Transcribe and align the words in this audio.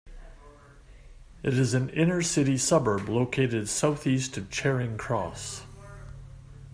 It 1.43 1.53
is 1.55 1.75
an 1.75 1.89
inner-city 1.89 2.57
suburb 2.57 3.07
located 3.07 3.69
southeast 3.69 4.35
of 4.35 4.49
Charing 4.49 4.97
Cross. 4.97 5.61